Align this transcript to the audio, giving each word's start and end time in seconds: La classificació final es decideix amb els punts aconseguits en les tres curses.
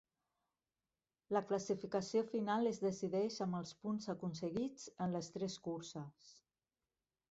La 1.37 1.41
classificació 1.51 2.25
final 2.33 2.71
es 2.71 2.81
decideix 2.87 3.39
amb 3.49 3.61
els 3.61 3.77
punts 3.85 4.13
aconseguits 4.17 4.91
en 5.07 5.19
les 5.19 5.35
tres 5.39 5.63
curses. 5.71 6.39